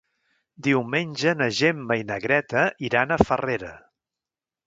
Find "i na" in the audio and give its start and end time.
2.01-2.17